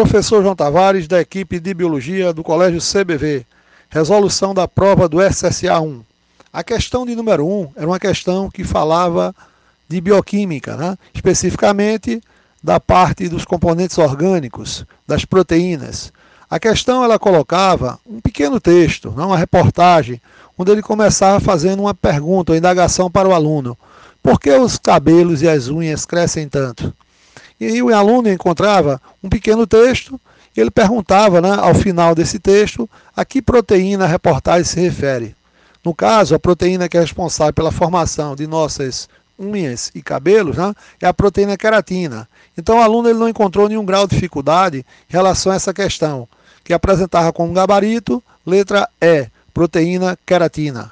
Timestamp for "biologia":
1.74-2.32